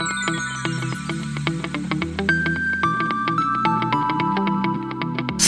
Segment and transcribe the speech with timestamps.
[0.00, 0.39] Thank you.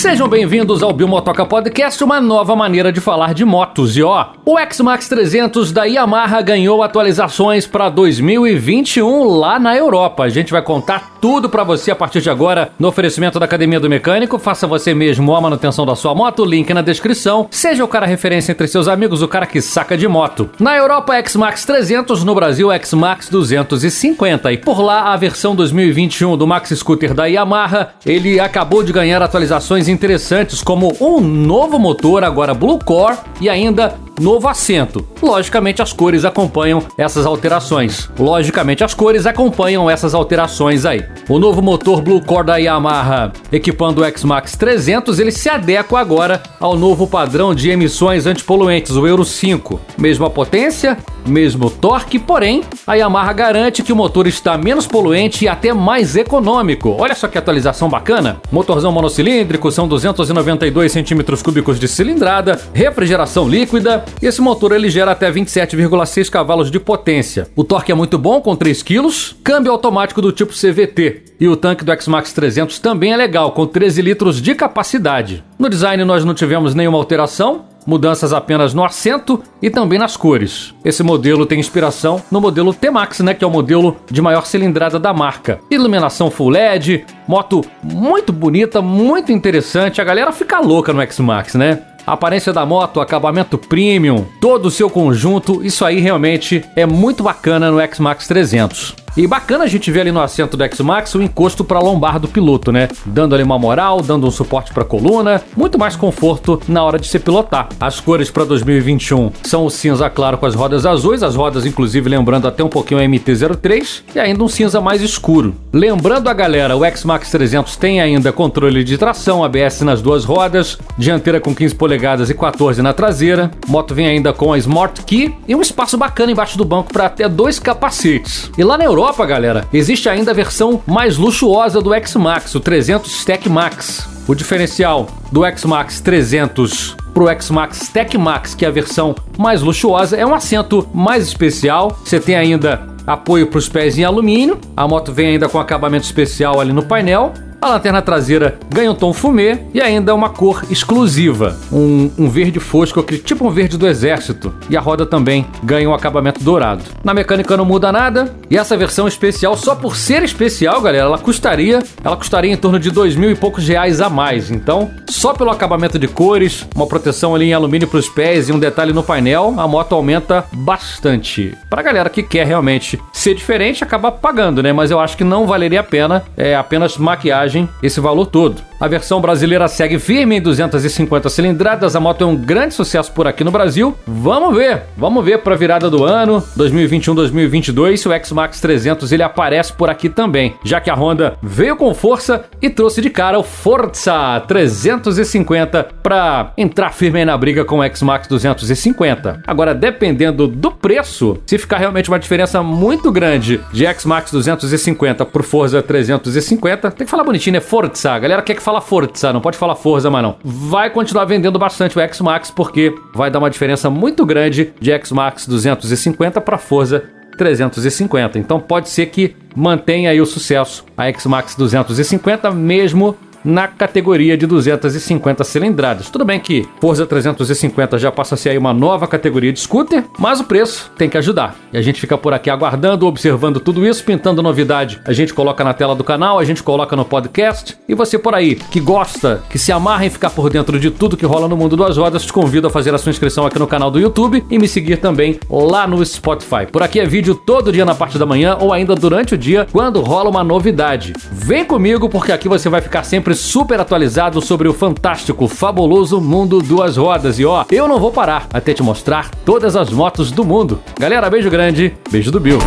[0.02, 3.96] Sejam bem-vindos ao Biomotoca Podcast, uma nova maneira de falar de motos.
[3.96, 10.24] E ó, o X-Max 300 da Yamaha ganhou atualizações para 2021 lá na Europa.
[10.24, 13.78] A gente vai contar tudo para você a partir de agora no oferecimento da Academia
[13.78, 14.40] do Mecânico.
[14.40, 17.46] Faça você mesmo a manutenção da sua moto, link na descrição.
[17.48, 20.50] Seja o cara referência entre seus amigos, o cara que saca de moto.
[20.58, 24.52] Na Europa, X-Max 300, no Brasil, X-Max 250.
[24.52, 29.22] E por lá, a versão 2021 do Max Scooter da Yamaha, ele acabou de ganhar
[29.22, 35.06] atualizações interessantes como um novo motor, agora Blue Core, e ainda novo assento.
[35.22, 38.10] Logicamente, as cores acompanham essas alterações.
[38.18, 41.04] Logicamente, as cores acompanham essas alterações aí.
[41.28, 46.42] O novo motor Blue Core da Yamaha, equipando o X-Max 300, ele se adequa agora
[46.60, 49.80] ao novo padrão de emissões antipoluentes, o Euro 5.
[49.98, 55.48] Mesma potência, mesmo torque, porém, a Yamaha garante que o motor está menos poluente e
[55.48, 56.96] até mais econômico.
[56.98, 58.40] Olha só que atualização bacana.
[58.50, 65.10] Motorzão monocilíndrico, são 292 centímetros cúbicos de cilindrada, refrigeração líquida, e esse motor ele gera
[65.10, 67.48] até 27,6 cavalos de potência.
[67.56, 69.08] O torque é muito bom, com 3 kg,
[69.42, 71.22] câmbio automático do tipo CVT.
[71.40, 75.42] E o tanque do X-Max 300 também é legal, com 13 litros de capacidade.
[75.58, 80.74] No design nós não tivemos nenhuma alteração, mudanças apenas no assento e também nas cores.
[80.84, 84.98] Esse modelo tem inspiração no modelo T-Max, né, que é o modelo de maior cilindrada
[84.98, 85.58] da marca.
[85.70, 90.00] Iluminação full LED, moto muito bonita, muito interessante.
[90.00, 91.82] A galera fica louca no X-Max, né?
[92.06, 97.70] Aparência da moto, acabamento premium, todo o seu conjunto, isso aí realmente é muito bacana
[97.70, 99.01] no X-Max 300.
[99.14, 102.26] E bacana a gente ver ali no assento do X-Max o encosto para lombar do
[102.26, 102.88] piloto, né?
[103.04, 106.98] Dando ali uma moral, dando um suporte para a coluna, muito mais conforto na hora
[106.98, 107.68] de se pilotar.
[107.78, 112.08] As cores para 2021 são o cinza claro com as rodas azuis, as rodas inclusive
[112.08, 115.54] lembrando até um pouquinho a MT-03 e ainda um cinza mais escuro.
[115.74, 120.78] Lembrando a galera, o X-Max 300 tem ainda controle de tração, ABS nas duas rodas,
[120.96, 123.50] dianteira com 15 polegadas e 14 na traseira.
[123.68, 127.06] Moto vem ainda com a Smart Key e um espaço bacana embaixo do banco para
[127.06, 128.50] até dois capacetes.
[128.56, 132.60] E lá na Europa Europa, galera, existe ainda a versão mais luxuosa do X-Max, o
[132.60, 134.08] 300 Stack Max.
[134.28, 140.16] O diferencial do X-Max 300 pro X-Max Tech Max, que é a versão mais luxuosa,
[140.16, 141.98] é um assento mais especial.
[142.04, 144.60] Você tem ainda apoio para os pés em alumínio.
[144.76, 148.94] A moto vem ainda com acabamento especial ali no painel a lanterna traseira ganha um
[148.94, 153.86] tom fumê e ainda uma cor exclusiva, um, um verde fosco, tipo um verde do
[153.86, 154.52] exército.
[154.68, 156.82] E a roda também ganha um acabamento dourado.
[157.04, 161.18] Na mecânica não muda nada e essa versão especial, só por ser especial, galera, ela
[161.18, 164.50] custaria, ela custaria em torno de dois mil e poucos reais a mais.
[164.50, 168.52] Então, só pelo acabamento de cores, uma proteção ali em alumínio para os pés e
[168.52, 171.56] um detalhe no painel, a moto aumenta bastante.
[171.70, 174.72] Para a galera que quer realmente ser diferente, acaba pagando, né?
[174.72, 178.62] Mas eu acho que não valeria a pena, é apenas maquiagem viagem esse valor todo.
[178.82, 181.94] A versão brasileira segue firme em 250 cilindradas.
[181.94, 183.96] A moto é um grande sucesso por aqui no Brasil.
[184.04, 189.22] Vamos ver, vamos ver para a virada do ano 2021-2022 se o X-Max 300 ele
[189.22, 193.38] aparece por aqui também, já que a Honda veio com força e trouxe de cara
[193.38, 199.42] o Forza 350 para entrar firme na briga com o X-Max 250.
[199.46, 205.44] Agora, dependendo do preço, se ficar realmente uma diferença muito grande de X-Max 250 por
[205.44, 207.60] Forza 350, tem que falar bonitinho, né?
[207.60, 208.10] Forza.
[208.10, 210.36] A galera quer que fale fala Forza, não pode falar Forza, mas não.
[210.42, 215.46] Vai continuar vendendo bastante o X-Max porque vai dar uma diferença muito grande de X-Max
[215.46, 217.04] 250 para Forza
[217.36, 218.38] 350.
[218.38, 224.46] Então pode ser que mantenha aí o sucesso a X-Max 250 mesmo na categoria de
[224.46, 226.10] 250 cilindradas.
[226.10, 230.40] Tudo bem que Forza 350 já passa a ser uma nova categoria de scooter, mas
[230.40, 231.56] o preço tem que ajudar.
[231.72, 235.00] E a gente fica por aqui aguardando, observando tudo isso, pintando novidade.
[235.04, 237.76] A gente coloca na tela do canal, a gente coloca no podcast.
[237.88, 241.16] E você por aí que gosta, que se amarra em ficar por dentro de tudo
[241.16, 243.66] que rola no mundo das rodas, te convido a fazer a sua inscrição aqui no
[243.66, 246.66] canal do YouTube e me seguir também lá no Spotify.
[246.70, 249.66] Por aqui é vídeo todo dia na parte da manhã ou ainda durante o dia
[249.70, 251.12] quando rola uma novidade.
[251.30, 256.20] Vem comigo porque aqui você vai ficar sempre sempre super atualizado sobre o fantástico, fabuloso
[256.20, 257.38] mundo duas rodas.
[257.38, 260.80] E ó, eu não vou parar até te mostrar todas as motos do mundo.
[260.98, 262.58] Galera, beijo grande, beijo do Bill.